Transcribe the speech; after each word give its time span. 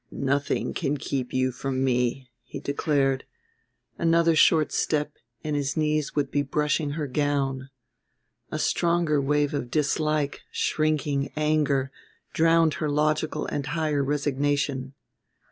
"Nothing 0.09 0.73
can 0.73 0.97
keep 0.97 1.31
you 1.31 1.51
from 1.51 1.83
me," 1.83 2.31
he 2.41 2.59
declared. 2.59 3.23
Another 3.99 4.35
short 4.35 4.71
step 4.71 5.13
and 5.43 5.55
his 5.55 5.77
knees 5.77 6.15
would 6.15 6.31
be 6.31 6.41
brushing 6.41 6.93
her 6.93 7.05
gown. 7.05 7.69
A 8.49 8.57
stronger 8.57 9.21
wave 9.21 9.53
of 9.53 9.69
dislike, 9.69 10.41
shrinking, 10.51 11.31
anger, 11.35 11.91
drowned 12.33 12.73
her 12.81 12.89
logical 12.89 13.45
and 13.45 13.67
higher 13.67 14.03
resignation. 14.03 14.95